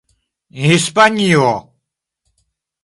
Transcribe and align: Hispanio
Hispanio 0.63 1.53